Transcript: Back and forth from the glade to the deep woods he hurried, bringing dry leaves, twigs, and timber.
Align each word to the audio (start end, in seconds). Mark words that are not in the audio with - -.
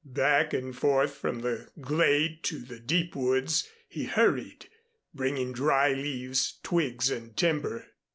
Back 0.03 0.51
and 0.51 0.75
forth 0.75 1.13
from 1.13 1.41
the 1.41 1.69
glade 1.79 2.41
to 2.45 2.57
the 2.61 2.79
deep 2.79 3.15
woods 3.15 3.69
he 3.87 4.05
hurried, 4.05 4.67
bringing 5.13 5.53
dry 5.53 5.93
leaves, 5.93 6.57
twigs, 6.63 7.11
and 7.11 7.37
timber. 7.37 7.85